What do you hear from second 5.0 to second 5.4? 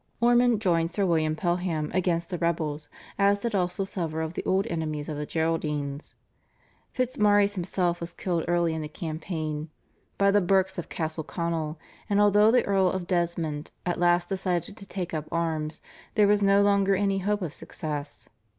of the